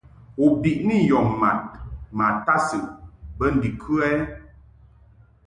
[0.43, 1.59] U biʼni yɔ mad
[2.17, 2.85] ma tadsɨʼ
[3.37, 3.93] bə ndikə?